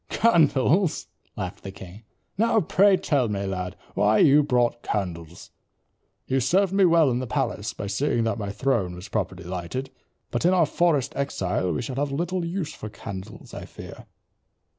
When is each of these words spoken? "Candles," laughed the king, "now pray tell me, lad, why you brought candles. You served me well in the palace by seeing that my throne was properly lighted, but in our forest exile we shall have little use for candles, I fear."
"Candles," 0.09 1.05
laughed 1.37 1.61
the 1.61 1.69
king, 1.69 2.01
"now 2.35 2.59
pray 2.59 2.97
tell 2.97 3.29
me, 3.29 3.45
lad, 3.45 3.75
why 3.93 4.17
you 4.17 4.41
brought 4.41 4.81
candles. 4.81 5.51
You 6.25 6.39
served 6.39 6.73
me 6.73 6.85
well 6.85 7.11
in 7.11 7.19
the 7.19 7.27
palace 7.27 7.71
by 7.75 7.85
seeing 7.85 8.23
that 8.23 8.39
my 8.39 8.51
throne 8.51 8.95
was 8.95 9.09
properly 9.09 9.43
lighted, 9.43 9.91
but 10.31 10.43
in 10.43 10.55
our 10.55 10.65
forest 10.65 11.13
exile 11.15 11.71
we 11.71 11.83
shall 11.83 11.97
have 11.97 12.11
little 12.11 12.43
use 12.43 12.73
for 12.73 12.89
candles, 12.89 13.53
I 13.53 13.65
fear." 13.65 14.07